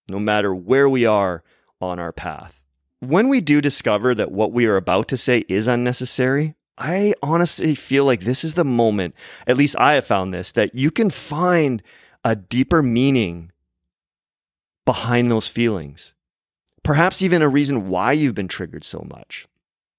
no 0.08 0.18
matter 0.18 0.54
where 0.54 0.88
we 0.88 1.06
are 1.06 1.42
on 1.80 1.98
our 1.98 2.12
path. 2.12 2.60
When 3.00 3.28
we 3.28 3.40
do 3.40 3.60
discover 3.60 4.14
that 4.14 4.32
what 4.32 4.52
we 4.52 4.66
are 4.66 4.76
about 4.76 5.08
to 5.08 5.16
say 5.16 5.44
is 5.48 5.66
unnecessary, 5.66 6.54
I 6.76 7.14
honestly 7.22 7.74
feel 7.74 8.04
like 8.04 8.20
this 8.20 8.44
is 8.44 8.54
the 8.54 8.64
moment, 8.64 9.14
at 9.46 9.56
least 9.56 9.76
I 9.78 9.94
have 9.94 10.06
found 10.06 10.32
this, 10.32 10.52
that 10.52 10.74
you 10.74 10.90
can 10.90 11.10
find 11.10 11.82
a 12.24 12.36
deeper 12.36 12.82
meaning 12.82 13.52
behind 14.88 15.30
those 15.30 15.46
feelings. 15.46 16.14
Perhaps 16.82 17.20
even 17.20 17.42
a 17.42 17.48
reason 17.50 17.90
why 17.90 18.12
you've 18.12 18.34
been 18.34 18.48
triggered 18.48 18.82
so 18.82 19.06
much. 19.10 19.46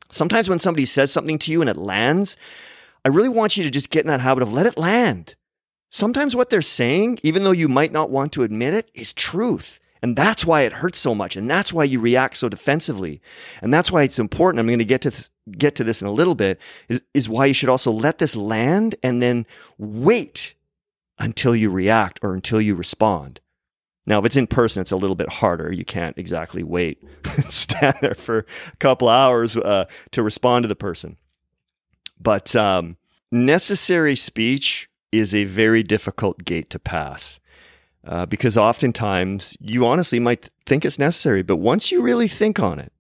Sometimes 0.10 0.50
when 0.50 0.58
somebody 0.58 0.86
says 0.88 1.12
something 1.12 1.38
to 1.38 1.52
you 1.52 1.62
and 1.62 1.70
it 1.70 1.78
lands, 1.78 2.36
I 3.06 3.10
really 3.10 3.30
want 3.30 3.56
you 3.56 3.64
to 3.64 3.70
just 3.70 3.92
get 3.92 4.04
in 4.04 4.08
that 4.08 4.20
habit 4.20 4.42
of 4.42 4.52
let 4.52 4.66
it 4.66 4.80
land. 4.80 5.36
Sometimes 5.92 6.36
what 6.36 6.50
they're 6.50 6.64
saying, 6.64 7.20
even 7.22 7.44
though 7.44 7.52
you 7.52 7.68
might 7.68 7.92
not 7.92 8.10
want 8.10 8.34
to 8.34 8.42
admit 8.42 8.74
it, 8.74 8.90
is 8.96 9.14
truth. 9.14 9.80
And 10.02 10.16
that's 10.16 10.44
why 10.44 10.62
it 10.62 10.74
hurts 10.74 10.98
so 10.98 11.14
much. 11.14 11.36
And 11.36 11.48
that's 11.48 11.72
why 11.72 11.84
you 11.84 12.00
react 12.00 12.38
so 12.38 12.50
defensively. 12.50 13.22
And 13.62 13.72
that's 13.72 13.92
why 13.92 14.02
it's 14.02 14.18
important. 14.18 14.60
I'm 14.60 14.66
going 14.66 14.80
to 14.80 14.86
get 14.86 15.02
to 15.02 15.12
this, 15.12 15.30
get 15.52 15.76
to 15.76 15.84
this 15.84 16.02
in 16.02 16.08
a 16.08 16.12
little 16.12 16.34
bit 16.34 16.60
is, 16.88 17.00
is 17.14 17.30
why 17.30 17.46
you 17.46 17.54
should 17.54 17.70
also 17.70 17.92
let 17.92 18.18
this 18.18 18.36
land 18.36 18.96
and 19.04 19.22
then 19.22 19.46
wait 19.78 20.56
until 21.20 21.56
you 21.56 21.70
react 21.70 22.20
or 22.24 22.34
until 22.34 22.60
you 22.60 22.74
respond. 22.74 23.40
Now, 24.06 24.20
if 24.20 24.26
it's 24.26 24.36
in 24.36 24.48
person, 24.48 24.82
it's 24.82 24.92
a 24.92 24.98
little 24.98 25.16
bit 25.16 25.30
harder. 25.30 25.72
You 25.72 25.86
can't 25.86 26.18
exactly 26.18 26.64
wait, 26.64 27.04
stand 27.48 27.96
there 28.02 28.16
for 28.16 28.40
a 28.74 28.78
couple 28.78 29.08
hours 29.08 29.56
uh, 29.56 29.86
to 30.12 30.24
respond 30.24 30.64
to 30.64 30.68
the 30.68 30.76
person. 30.76 31.18
But 32.20 32.56
um, 32.56 32.98
necessary 33.32 34.16
speech 34.16 34.90
is 35.12 35.34
a 35.34 35.46
very 35.46 35.84
difficult 35.84 36.44
gate 36.46 36.70
to 36.72 36.80
pass 36.80 37.40
uh, 38.06 38.26
because 38.26 38.58
oftentimes 38.58 39.58
you 39.60 39.86
honestly 39.86 40.20
might 40.20 40.50
think 40.66 40.86
it's 40.86 41.00
necessary, 41.00 41.44
but 41.44 41.58
once 41.58 41.92
you 41.92 42.02
really 42.02 42.28
think 42.28 42.60
on 42.60 42.80
it, 42.80 42.92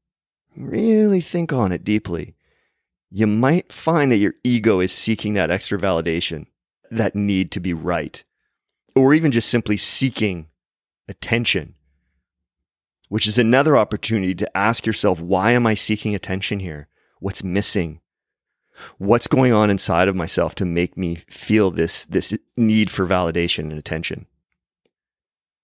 really 0.57 1.21
think 1.21 1.53
on 1.53 1.71
it 1.71 1.83
deeply, 1.83 2.35
you 3.09 3.25
might 3.25 3.73
find 3.73 4.11
that 4.11 4.17
your 4.17 4.35
ego 4.43 4.79
is 4.79 4.91
seeking 4.91 5.33
that 5.33 5.49
extra 5.49 5.79
validation, 5.79 6.45
that 6.91 7.15
need 7.15 7.51
to 7.51 7.59
be 7.59 7.73
right, 7.73 8.23
or 8.95 9.13
even 9.13 9.31
just 9.31 9.49
simply 9.49 9.77
seeking 9.77 10.47
attention, 11.09 11.75
which 13.09 13.27
is 13.27 13.37
another 13.37 13.75
opportunity 13.75 14.35
to 14.35 14.57
ask 14.57 14.85
yourself, 14.85 15.19
why 15.19 15.51
am 15.51 15.67
I 15.67 15.73
seeking 15.73 16.15
attention 16.15 16.59
here? 16.59 16.87
What's 17.19 17.43
missing? 17.43 17.99
What's 18.97 19.27
going 19.27 19.51
on 19.51 19.69
inside 19.69 20.07
of 20.07 20.15
myself 20.15 20.55
to 20.55 20.65
make 20.65 20.95
me 20.95 21.15
feel 21.29 21.71
this, 21.71 22.05
this 22.05 22.33
need 22.55 22.89
for 22.89 23.05
validation 23.05 23.69
and 23.69 23.73
attention? 23.73 24.27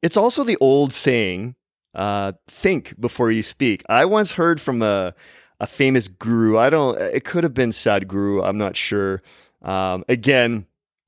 It's 0.02 0.18
also 0.18 0.44
the 0.44 0.58
old 0.60 0.92
saying, 0.92 1.56
uh, 1.94 2.34
think 2.48 3.00
before 3.00 3.32
you 3.32 3.42
speak. 3.42 3.84
I 3.88 4.04
once 4.04 4.34
heard 4.34 4.60
from 4.60 4.82
a, 4.82 5.14
a 5.62 5.68
famous 5.68 6.10
guru. 6.10 6.58
I 6.58 6.70
don't, 6.70 7.00
it 7.00 7.24
could 7.24 7.46
have 7.46 7.54
been 7.54 7.70
Sadhguru. 7.70 8.46
I'm 8.46 8.58
not 8.58 8.76
sure. 8.76 9.22
Um, 9.62 10.04
again, 10.10 10.66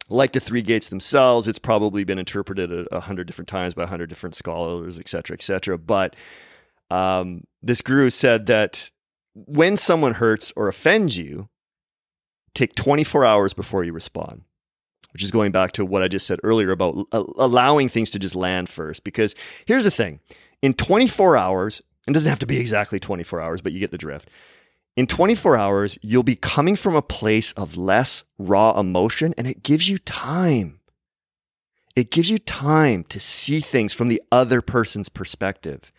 like 0.09 0.31
the 0.31 0.39
three 0.39 0.61
gates 0.61 0.89
themselves, 0.89 1.47
it's 1.47 1.59
probably 1.59 2.03
been 2.03 2.19
interpreted 2.19 2.71
a, 2.71 2.95
a 2.95 2.99
hundred 2.99 3.27
different 3.27 3.49
times 3.49 3.73
by 3.73 3.83
a 3.83 3.87
hundred 3.87 4.07
different 4.07 4.35
scholars, 4.35 4.99
et 4.99 5.09
cetera, 5.09 5.35
et 5.35 5.41
cetera. 5.41 5.77
But 5.77 6.15
um, 6.89 7.43
this 7.61 7.81
guru 7.81 8.09
said 8.09 8.45
that 8.45 8.89
when 9.33 9.77
someone 9.77 10.15
hurts 10.15 10.53
or 10.55 10.67
offends 10.67 11.17
you, 11.17 11.49
take 12.53 12.73
24 12.75 13.25
hours 13.25 13.53
before 13.53 13.83
you 13.83 13.93
respond, 13.93 14.41
which 15.11 15.23
is 15.23 15.31
going 15.31 15.51
back 15.51 15.73
to 15.73 15.85
what 15.85 16.01
I 16.01 16.07
just 16.07 16.25
said 16.25 16.39
earlier 16.43 16.71
about 16.71 17.05
allowing 17.11 17.89
things 17.89 18.09
to 18.11 18.19
just 18.19 18.35
land 18.35 18.69
first. 18.69 19.03
Because 19.03 19.35
here's 19.65 19.83
the 19.83 19.91
thing 19.91 20.19
in 20.61 20.73
24 20.73 21.37
hours, 21.37 21.81
it 22.07 22.13
doesn't 22.13 22.29
have 22.29 22.39
to 22.39 22.45
be 22.45 22.57
exactly 22.57 22.99
24 22.99 23.41
hours, 23.41 23.61
but 23.61 23.73
you 23.73 23.79
get 23.79 23.91
the 23.91 23.97
drift. 23.97 24.29
In 24.97 25.05
24 25.05 25.55
hours, 25.55 25.99
you'll 26.01 26.23
be 26.23 26.35
coming 26.35 26.75
from 26.75 26.95
a 26.95 27.03
place 27.03 27.51
of 27.51 27.77
less 27.77 28.23
raw 28.39 28.77
emotion, 28.79 29.35
and 29.37 29.45
it 29.45 29.61
gives 29.61 29.87
you 29.87 29.99
time. 29.99 30.79
It 31.95 32.09
gives 32.09 32.31
you 32.31 32.39
time 32.39 33.03
to 33.05 33.19
see 33.19 33.59
things 33.59 33.93
from 33.93 34.07
the 34.07 34.21
other 34.31 34.59
person's 34.59 35.07
perspective. 35.07 35.91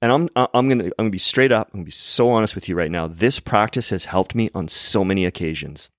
And 0.00 0.12
I'm, 0.12 0.28
I'm 0.36 0.68
going 0.68 0.78
to 0.78 0.84
I'm 0.84 1.06
gonna 1.06 1.10
be 1.10 1.18
straight 1.18 1.50
up, 1.50 1.68
I'm 1.68 1.78
going 1.78 1.84
to 1.84 1.88
be 1.88 1.92
so 1.92 2.30
honest 2.30 2.54
with 2.54 2.68
you 2.68 2.76
right 2.76 2.92
now. 2.92 3.08
This 3.08 3.40
practice 3.40 3.90
has 3.90 4.04
helped 4.04 4.36
me 4.36 4.50
on 4.54 4.68
so 4.68 5.04
many 5.04 5.24
occasions. 5.24 5.90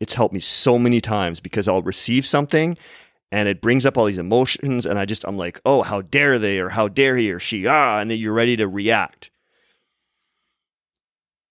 It's 0.00 0.14
helped 0.14 0.34
me 0.34 0.40
so 0.40 0.80
many 0.80 1.00
times 1.00 1.38
because 1.38 1.68
I'll 1.68 1.82
receive 1.82 2.26
something 2.26 2.76
and 3.30 3.48
it 3.48 3.60
brings 3.60 3.86
up 3.86 3.96
all 3.96 4.06
these 4.06 4.18
emotions 4.18 4.84
and 4.84 4.98
I 4.98 5.04
just 5.04 5.24
I'm 5.24 5.36
like, 5.36 5.60
"Oh, 5.64 5.82
how 5.82 6.02
dare 6.02 6.40
they 6.40 6.58
or 6.58 6.70
how 6.70 6.88
dare 6.88 7.16
he 7.16 7.30
or 7.30 7.38
she." 7.38 7.68
Ah, 7.68 8.00
and 8.00 8.10
then 8.10 8.18
you're 8.18 8.32
ready 8.32 8.56
to 8.56 8.66
react. 8.66 9.30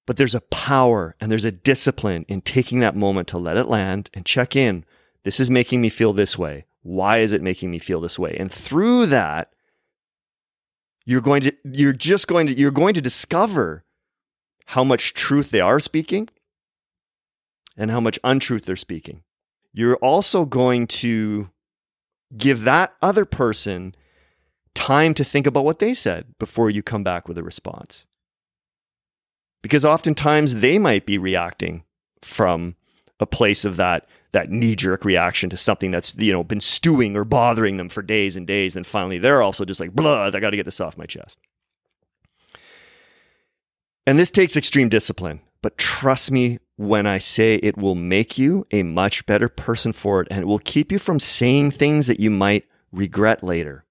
But 0.05 0.17
there's 0.17 0.35
a 0.35 0.41
power 0.41 1.15
and 1.19 1.31
there's 1.31 1.45
a 1.45 1.51
discipline 1.51 2.25
in 2.27 2.41
taking 2.41 2.79
that 2.79 2.95
moment 2.95 3.27
to 3.29 3.37
let 3.37 3.57
it 3.57 3.67
land 3.67 4.09
and 4.13 4.25
check 4.25 4.55
in. 4.55 4.85
This 5.23 5.39
is 5.39 5.49
making 5.49 5.81
me 5.81 5.89
feel 5.89 6.13
this 6.13 6.37
way. 6.37 6.65
Why 6.83 7.17
is 7.17 7.31
it 7.31 7.41
making 7.41 7.71
me 7.71 7.79
feel 7.79 7.99
this 7.99 8.19
way? 8.19 8.35
And 8.39 8.51
through 8.51 9.07
that, 9.07 9.51
you're 11.05 11.21
going 11.21 11.41
to, 11.41 11.53
you're 11.63 11.93
just 11.93 12.27
going 12.27 12.47
to, 12.47 12.57
you're 12.57 12.71
going 12.71 12.93
to 12.93 13.01
discover 13.01 13.83
how 14.67 14.83
much 14.83 15.13
truth 15.13 15.49
they 15.49 15.59
are 15.59 15.79
speaking 15.79 16.29
and 17.75 17.89
how 17.89 17.99
much 17.99 18.19
untruth 18.23 18.65
they're 18.65 18.75
speaking. 18.75 19.23
You're 19.73 19.97
also 19.97 20.45
going 20.45 20.87
to 20.87 21.49
give 22.37 22.63
that 22.63 22.93
other 23.01 23.25
person 23.25 23.95
time 24.75 25.13
to 25.15 25.23
think 25.23 25.47
about 25.47 25.65
what 25.65 25.79
they 25.79 25.93
said 25.93 26.25
before 26.37 26.69
you 26.69 26.83
come 26.83 27.03
back 27.03 27.27
with 27.27 27.37
a 27.37 27.43
response 27.43 28.05
because 29.65 29.83
oftentimes 29.83 30.53
they 30.53 30.77
might 30.77 31.07
be 31.07 31.17
reacting 31.17 31.83
from 32.21 32.75
a 33.19 33.25
place 33.25 33.65
of 33.65 33.77
that 33.77 34.07
that 34.31 34.51
knee 34.51 34.75
jerk 34.75 35.03
reaction 35.03 35.49
to 35.49 35.57
something 35.57 35.89
that's 35.89 36.13
you 36.17 36.31
know 36.31 36.43
been 36.43 36.59
stewing 36.59 37.17
or 37.17 37.23
bothering 37.23 37.77
them 37.77 37.89
for 37.89 38.03
days 38.03 38.37
and 38.37 38.45
days 38.45 38.75
and 38.75 38.85
finally 38.85 39.17
they're 39.17 39.41
also 39.41 39.65
just 39.65 39.79
like 39.79 39.91
blood 39.91 40.35
i 40.35 40.39
got 40.39 40.51
to 40.51 40.55
get 40.55 40.65
this 40.65 40.79
off 40.79 40.99
my 40.99 41.07
chest. 41.07 41.39
And 44.05 44.19
this 44.19 44.29
takes 44.29 44.55
extreme 44.55 44.87
discipline 44.87 45.41
but 45.63 45.79
trust 45.79 46.29
me 46.29 46.59
when 46.75 47.07
i 47.07 47.17
say 47.17 47.55
it 47.55 47.75
will 47.75 47.95
make 47.95 48.37
you 48.37 48.67
a 48.69 48.83
much 48.83 49.25
better 49.25 49.49
person 49.49 49.93
for 49.93 50.21
it 50.21 50.27
and 50.29 50.41
it 50.41 50.45
will 50.45 50.59
keep 50.59 50.91
you 50.91 50.99
from 50.99 51.19
saying 51.19 51.71
things 51.71 52.05
that 52.05 52.19
you 52.19 52.29
might 52.29 52.65
regret 52.91 53.43
later. 53.43 53.83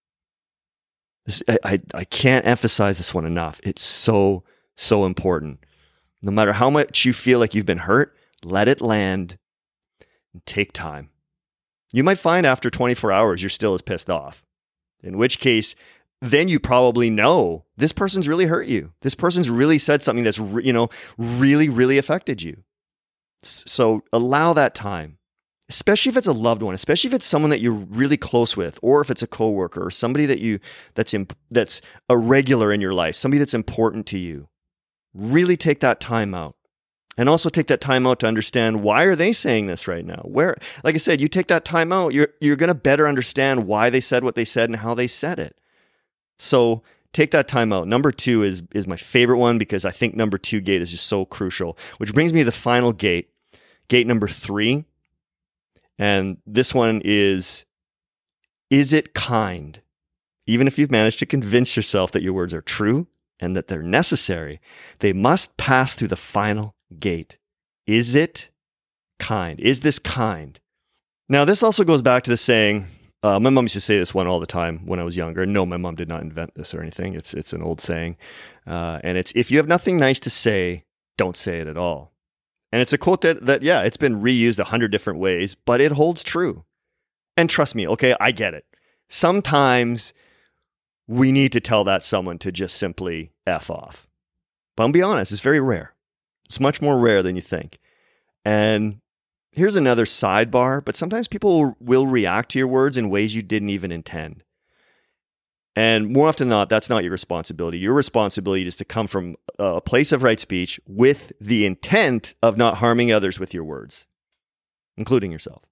This, 1.27 1.43
I, 1.49 1.59
I, 1.65 1.81
I 1.95 2.05
can't 2.05 2.47
emphasize 2.47 2.99
this 2.99 3.13
one 3.13 3.27
enough. 3.27 3.61
It's 3.65 3.83
so 3.83 4.45
so 4.77 5.05
important. 5.05 5.61
No 6.23 6.31
matter 6.31 6.53
how 6.53 6.71
much 6.71 7.05
you 7.05 7.13
feel 7.13 7.39
like 7.39 7.55
you've 7.55 7.67
been 7.67 7.79
hurt, 7.79 8.17
let 8.43 8.69
it 8.69 8.81
land 8.81 9.39
and 10.33 10.45
take 10.47 10.73
time. 10.73 11.11
You 11.93 12.03
might 12.03 12.19
find 12.19 12.45
after 12.45 12.71
24 12.71 13.13
hours 13.13 13.43
you're 13.43 13.51
still 13.51 13.75
as 13.75 13.83
pissed 13.83 14.11
off, 14.11 14.43
in 15.03 15.17
which 15.17 15.39
case, 15.39 15.75
then 16.21 16.49
you 16.49 16.59
probably 16.59 17.11
know 17.11 17.65
this 17.77 17.93
person's 17.93 18.27
really 18.27 18.47
hurt 18.47 18.67
you. 18.67 18.93
This 19.03 19.15
person's 19.15 19.51
really 19.51 19.79
said 19.79 20.03
something 20.03 20.25
that's, 20.25 20.39
you 20.39 20.73
know, 20.73 20.89
really, 21.19 21.69
really 21.69 21.99
affected 21.99 22.43
you. 22.43 22.65
So 23.43 24.03
allow 24.13 24.55
that 24.55 24.75
time, 24.75 25.19
especially 25.69 26.11
if 26.11 26.17
it's 26.17 26.27
a 26.27 26.33
loved 26.33 26.63
one, 26.63 26.75
especially 26.75 27.09
if 27.09 27.15
it's 27.15 27.27
someone 27.27 27.51
that 27.51 27.61
you're 27.61 27.73
really 27.73 28.17
close 28.17 28.57
with, 28.57 28.79
or 28.83 29.01
if 29.03 29.11
it's 29.11 29.23
a 29.23 29.27
coworker 29.27 29.85
or 29.85 29.91
somebody 29.91 30.27
that 30.27 30.41
you 30.41 30.61
that's 30.95 31.13
imp- 31.15 31.37
that's 31.51 31.81
a 32.09 32.17
regular 32.17 32.73
in 32.73 32.81
your 32.81 32.95
life, 32.95 33.15
somebody 33.15 33.39
that's 33.39 33.55
important 33.55 34.07
to 34.07 34.19
you. 34.19 34.49
Really 35.15 35.57
take 35.57 35.81
that 35.81 36.01
time 36.01 36.35
out. 36.35 36.57
And 37.17 37.29
also 37.29 37.49
take 37.49 37.69
that 37.69 37.81
time 37.81 38.07
out 38.07 38.19
to 38.21 38.27
understand 38.27 38.83
why 38.83 39.05
are 39.05 39.15
they 39.15 39.33
saying 39.33 39.67
this 39.67 39.87
right 39.87 40.05
now? 40.05 40.23
Where 40.25 40.57
like 40.83 40.97
I 40.97 40.99
said, 40.99 41.21
you 41.21 41.29
take 41.29 41.47
that 41.47 41.65
time 41.65 41.93
out, 41.93 42.13
you're 42.13 42.31
you're 42.41 42.57
going 42.57 42.69
to 42.69 42.75
better 42.75 43.07
understand 43.07 43.67
why 43.67 43.89
they 43.89 44.01
said 44.01 44.25
what 44.25 44.35
they 44.35 44.45
said 44.45 44.69
and 44.69 44.81
how 44.81 44.95
they 44.95 45.07
said 45.07 45.39
it. 45.39 45.57
So 46.39 46.83
take 47.13 47.31
that 47.31 47.47
time 47.47 47.73
out. 47.73 47.87
Number 47.87 48.11
two 48.11 48.43
is 48.43 48.65
is 48.75 48.87
my 48.87 48.97
favorite 48.97 49.39
one 49.39 49.59
because 49.59 49.85
I 49.85 49.93
think 49.93 50.15
number 50.15 50.37
two 50.37 50.61
gate 50.61 50.83
is 50.83 50.91
just 50.91 51.07
so 51.07 51.25
crucial. 51.25 51.79
Which 51.99 52.13
brings 52.13 52.33
me 52.33 52.41
to 52.41 52.47
the 52.47 52.53
final 52.53 52.93
gate, 52.93 53.31
gate 53.89 54.07
number 54.07 54.27
three, 54.27 54.85
and 55.99 56.39
this 56.47 56.75
one 56.75 57.01
is: 57.05 57.65
Is 58.71 58.93
it 58.93 59.15
kind? 59.15 59.81
Even 60.47 60.67
if 60.67 60.79
you've 60.79 60.91
managed 60.91 61.21
to 61.21 61.27
convince 61.27 61.77
yourself 61.77 62.13
that 62.13 62.23
your 62.23 62.35
words 62.35 62.53
are 62.53 62.61
true 62.61 63.07
and 63.45 63.55
that 63.55 63.69
they're 63.69 63.83
necessary, 63.83 64.61
they 65.01 65.13
must 65.13 65.57
pass 65.57 65.95
through 65.95 66.09
the 66.09 66.17
final 66.17 66.75
gate. 66.99 67.37
Is 67.87 68.15
it 68.15 68.51
kind? 69.19 69.61
Is 69.61 69.81
this 69.81 69.99
kind? 69.99 70.59
Now, 71.29 71.45
this 71.45 71.63
also 71.63 71.85
goes 71.85 72.03
back 72.03 72.25
to 72.25 72.31
the 72.31 72.37
saying 72.37 72.87
uh, 73.23 73.41
my 73.41 73.49
mom 73.49 73.65
used 73.65 73.75
to 73.75 73.81
say 73.81 73.99
this 73.99 74.13
one 74.13 74.27
all 74.27 74.39
the 74.39 74.47
time 74.47 74.85
when 74.85 75.01
I 75.01 75.03
was 75.03 75.17
younger. 75.17 75.47
No, 75.47 75.65
my 75.65 75.79
mom 75.79 75.95
did 75.95 76.09
not 76.09 76.21
invent 76.21 76.55
this 76.57 76.75
or 76.75 76.83
anything. 76.83 77.15
It's 77.15 77.33
it's 77.33 77.55
an 77.55 77.63
old 77.63 77.81
saying, 77.81 78.19
uh, 78.67 79.01
and 79.03 79.17
it's 79.17 79.33
if 79.35 79.51
you 79.51 79.57
have 79.57 79.67
nothing 79.67 79.97
nice 79.97 80.21
to 80.21 80.31
say, 80.31 80.85
don't 81.17 81.35
say 81.35 81.61
it 81.61 81.67
at 81.67 81.79
all. 81.79 82.13
And 82.71 82.83
it's 82.83 82.93
a 82.93 82.99
quote 82.99 83.23
that 83.23 83.47
that 83.47 83.63
yeah, 83.63 83.81
it's 83.81 83.97
been 83.97 84.21
reused 84.21 84.59
a 84.59 84.65
hundred 84.65 84.93
different 84.93 85.21
ways, 85.21 85.55
but 85.55 85.81
it 85.81 85.93
holds 85.93 86.23
true. 86.23 86.65
And 87.35 87.49
trust 87.49 87.75
me, 87.75 87.89
okay, 87.89 88.15
I 88.21 88.31
get 88.31 88.53
it. 88.53 88.67
Sometimes 89.09 90.13
we 91.07 91.33
need 91.33 91.53
to 91.53 91.61
tell 91.61 91.85
that 91.85 92.05
someone 92.05 92.39
to 92.39 92.53
just 92.53 92.77
simply 92.77 93.33
f 93.47 93.71
off. 93.71 94.07
But 94.77 94.85
I'll 94.85 94.93
be 94.93 95.03
honest, 95.03 95.33
it's 95.33 95.41
very 95.41 95.61
rare. 95.61 95.95
It's 96.47 96.61
much 96.61 96.83
more 96.83 96.99
rare 96.99 97.23
than 97.23 97.37
you 97.37 97.43
think. 97.43 97.79
And 98.45 99.01
Here's 99.55 99.77
another 99.77 100.05
sidebar, 100.05 100.85
but 100.85 100.97
sometimes 100.97 101.29
people 101.29 101.77
will 101.79 102.09
react 102.09 102.51
to 102.51 102.59
your 102.59 102.67
words 102.67 102.97
in 102.97 103.09
ways 103.09 103.37
you 103.37 103.43
didn't 103.43 103.69
even 103.69 103.93
intend. 103.93 104.43
And 105.77 106.13
more 106.13 106.27
often 106.27 106.49
than 106.49 106.59
not, 106.59 106.69
that's 106.69 106.91
not 106.91 107.05
your 107.05 107.13
responsibility. 107.13 107.79
Your 107.79 107.95
responsibility 107.95 108.67
is 108.67 108.75
to 108.77 108.85
come 108.85 109.07
from 109.07 109.37
a 109.57 109.81
place 109.81 110.11
of 110.11 110.25
right 110.25 110.41
speech 110.41 110.81
with 110.89 111.33
the 111.41 111.65
intent 111.67 112.35
of 112.43 112.57
not 112.57 112.79
harming 112.79 113.13
others 113.13 113.39
with 113.39 113.55
your 113.55 113.63
words, 113.63 114.09
including 114.97 115.31
yourself. 115.31 115.63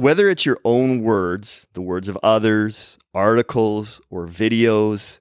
Whether 0.00 0.30
it's 0.30 0.46
your 0.46 0.58
own 0.64 1.02
words, 1.02 1.66
the 1.74 1.82
words 1.82 2.08
of 2.08 2.16
others, 2.22 2.98
articles, 3.12 4.00
or 4.08 4.26
videos, 4.26 5.20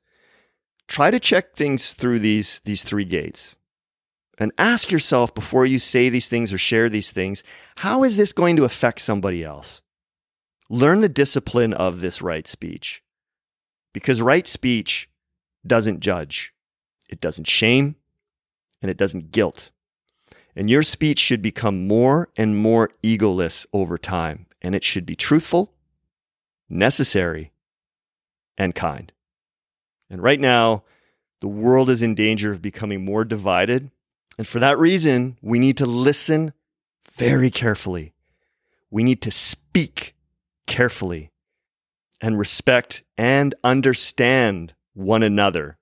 try 0.88 1.12
to 1.12 1.20
check 1.20 1.54
things 1.54 1.92
through 1.92 2.20
these, 2.20 2.62
these 2.64 2.82
three 2.82 3.04
gates. 3.04 3.58
And 4.38 4.54
ask 4.58 4.90
yourself 4.90 5.36
before 5.36 5.66
you 5.66 5.80
say 5.80 6.08
these 6.08 6.30
things 6.30 6.54
or 6.54 6.58
share 6.58 6.88
these 6.88 7.12
things 7.12 7.44
how 7.76 8.06
is 8.06 8.16
this 8.16 8.32
going 8.32 8.56
to 8.56 8.64
affect 8.64 9.02
somebody 9.02 9.44
else? 9.44 9.82
Learn 10.70 11.02
the 11.02 11.10
discipline 11.10 11.74
of 11.74 12.00
this 12.00 12.22
right 12.22 12.48
speech. 12.48 13.04
Because 13.92 14.22
right 14.22 14.48
speech 14.48 15.10
doesn't 15.68 16.00
judge, 16.00 16.54
it 17.10 17.20
doesn't 17.20 17.48
shame, 17.48 17.98
and 18.82 18.90
it 18.90 18.96
doesn't 18.96 19.34
guilt. 19.34 19.72
And 20.56 20.70
your 20.70 20.84
speech 20.84 21.20
should 21.20 21.42
become 21.42 21.86
more 21.86 22.30
and 22.38 22.56
more 22.56 22.92
egoless 23.04 23.66
over 23.74 23.98
time. 23.98 24.46
And 24.62 24.76
it 24.76 24.84
should 24.84 25.06
be 25.06 25.16
truthful, 25.16 25.74
necessary, 26.70 27.52
and 28.58 28.76
kind. 28.76 29.12
And 30.10 30.22
right 30.22 30.40
now, 30.40 30.84
the 31.40 31.48
world 31.48 31.90
is 31.90 32.02
in 32.02 32.16
danger 32.16 32.52
of 32.52 32.62
becoming 32.62 33.06
more 33.06 33.24
divided 33.24 33.92
and 34.40 34.48
for 34.48 34.60
that 34.60 34.80
reason, 34.80 35.38
we 35.42 35.60
need 35.60 35.76
to 35.78 35.86
listen 35.86 36.54
very 37.12 37.52
carefully. 37.52 38.14
We 38.90 39.04
need 39.04 39.22
to 39.24 39.32
speak 39.32 40.16
carefully 40.66 41.34
and 42.22 42.40
respect 42.40 43.04
and 43.18 43.54
understand 43.66 44.76
one 44.94 45.24
another 45.24 45.78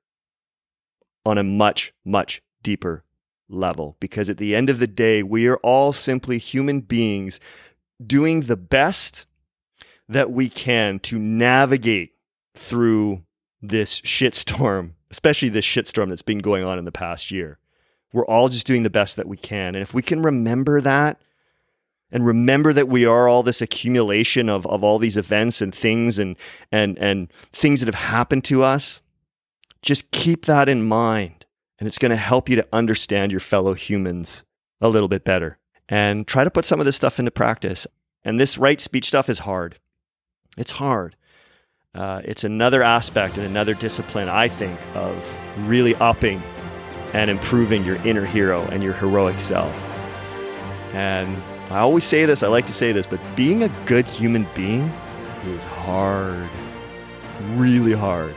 on 1.24 1.38
a 1.38 1.44
much, 1.44 1.94
much 2.04 2.42
deeper 2.64 3.04
level. 3.48 3.96
Because 4.00 4.28
at 4.28 4.38
the 4.38 4.56
end 4.56 4.72
of 4.72 4.80
the 4.80 4.88
day, 4.88 5.22
we 5.22 5.46
are 5.46 5.58
all 5.58 5.94
simply 5.94 6.40
human 6.40 6.82
beings 6.82 7.40
doing 8.06 8.42
the 8.42 8.58
best 8.58 9.26
that 10.10 10.32
we 10.32 10.50
can 10.50 11.00
to 11.00 11.18
navigate 11.20 12.14
through 12.56 13.24
this 13.62 14.02
shitstorm, 14.02 14.92
especially 15.12 15.50
this 15.50 15.66
shitstorm 15.66 16.10
that's 16.10 16.22
been 16.22 16.40
going 16.40 16.64
on 16.64 16.80
in 16.80 16.86
the 16.86 16.92
past 16.92 17.32
year. 17.32 17.60
We're 18.14 18.26
all 18.26 18.50
just 18.50 18.66
doing 18.66 18.84
the 18.84 18.90
best 18.90 19.16
that 19.18 19.28
we 19.28 19.38
can. 19.38 19.76
And 19.76 19.82
if 19.82 19.94
we 19.94 20.02
can 20.02 20.24
remember 20.24 20.80
that 20.82 21.22
and 22.10 22.26
remember 22.26 22.72
that 22.72 22.88
we 22.88 23.06
are 23.06 23.28
all 23.28 23.44
this 23.44 23.62
accumulation 23.62 24.48
of, 24.48 24.66
of 24.68 24.84
all 24.84 24.98
these 24.98 25.18
events 25.18 25.62
and 25.62 25.76
things 25.76 26.18
and, 26.18 26.38
and, 26.72 26.98
and 27.00 27.32
things 27.52 27.82
that 27.82 27.88
have 27.88 28.10
happened 28.10 28.46
to 28.46 28.64
us, 28.64 29.02
just 29.82 30.12
keep 30.12 30.46
that 30.46 30.70
in 30.70 30.88
mind. 30.88 31.46
And 31.80 31.88
it's 31.88 32.00
going 32.00 32.12
to 32.12 32.16
help 32.16 32.50
you 32.50 32.56
to 32.56 32.68
understand 32.72 33.32
your 33.32 33.42
fellow 33.42 33.74
humans 33.74 34.46
a 34.82 34.90
little 34.90 35.10
bit 35.10 35.24
better. 35.24 35.60
And 35.90 36.28
try 36.28 36.44
to 36.44 36.50
put 36.50 36.66
some 36.66 36.80
of 36.80 36.86
this 36.86 36.96
stuff 36.96 37.20
into 37.20 37.32
practice. 37.32 37.88
And 38.24 38.40
this 38.40 38.58
right 38.58 38.82
speech 38.82 39.08
stuff 39.08 39.30
is 39.30 39.40
hard. 39.40 39.80
It's 40.58 40.72
hard. 40.72 41.16
Uh, 41.96 42.22
it's 42.26 42.44
another 42.44 42.84
aspect 42.84 43.38
and 43.38 43.46
another 43.46 43.74
discipline, 43.74 44.30
I 44.30 44.48
think, 44.48 44.80
of 44.96 45.16
really 45.60 45.96
upping 45.96 46.42
and 47.14 47.30
improving 47.30 47.84
your 47.84 47.96
inner 48.06 48.26
hero 48.26 48.64
and 48.72 48.84
your 48.84 48.94
heroic 48.94 49.40
self. 49.40 49.76
And 50.94 51.42
I 51.72 51.80
always 51.80 52.04
say 52.04 52.26
this, 52.26 52.44
I 52.44 52.48
like 52.48 52.66
to 52.68 52.74
say 52.74 52.92
this, 52.92 53.08
but 53.08 53.20
being 53.36 53.64
a 53.64 53.70
good 53.86 54.06
human 54.06 54.46
being 54.56 54.84
is 55.46 55.64
hard. 55.64 56.50
It's 57.24 57.42
really 57.56 57.94
hard. 57.94 58.36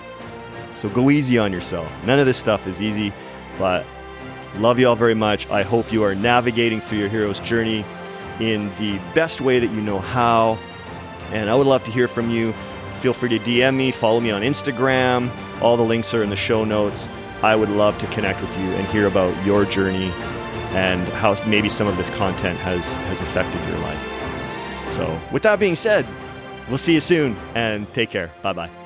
So 0.74 0.88
go 0.88 1.10
easy 1.10 1.36
on 1.36 1.52
yourself. 1.52 1.90
None 2.06 2.18
of 2.18 2.26
this 2.26 2.38
stuff 2.38 2.66
is 2.66 2.80
easy, 2.80 3.12
but 3.58 3.84
love 4.58 4.78
you 4.78 4.88
all 4.88 4.96
very 4.96 5.14
much. 5.14 5.48
I 5.50 5.62
hope 5.62 5.92
you 5.92 6.02
are 6.02 6.14
navigating 6.14 6.80
through 6.80 6.98
your 6.98 7.08
hero's 7.08 7.40
journey 7.40 7.84
in 8.40 8.70
the 8.78 8.98
best 9.14 9.40
way 9.40 9.58
that 9.58 9.70
you 9.70 9.80
know 9.80 9.98
how. 9.98 10.58
And 11.32 11.48
I 11.48 11.54
would 11.54 11.66
love 11.66 11.84
to 11.84 11.90
hear 11.90 12.08
from 12.08 12.30
you. 12.30 12.52
Feel 13.00 13.12
free 13.12 13.30
to 13.30 13.38
DM 13.38 13.76
me, 13.76 13.92
follow 13.92 14.20
me 14.20 14.30
on 14.30 14.42
Instagram. 14.42 15.30
All 15.62 15.76
the 15.76 15.82
links 15.82 16.12
are 16.12 16.22
in 16.22 16.30
the 16.30 16.36
show 16.36 16.64
notes. 16.64 17.08
I 17.42 17.56
would 17.56 17.70
love 17.70 17.96
to 17.98 18.06
connect 18.08 18.40
with 18.42 18.54
you 18.58 18.64
and 18.64 18.86
hear 18.88 19.06
about 19.06 19.46
your 19.46 19.64
journey 19.64 20.10
and 20.72 21.06
how 21.14 21.34
maybe 21.46 21.68
some 21.68 21.86
of 21.86 21.96
this 21.96 22.10
content 22.10 22.58
has, 22.58 22.96
has 22.96 23.20
affected 23.20 23.60
your 23.68 23.78
life. 23.78 24.90
So, 24.90 25.18
with 25.32 25.42
that 25.44 25.58
being 25.58 25.76
said, 25.76 26.06
we'll 26.68 26.78
see 26.78 26.94
you 26.94 27.00
soon 27.00 27.36
and 27.54 27.92
take 27.94 28.10
care. 28.10 28.30
Bye 28.42 28.52
bye. 28.52 28.79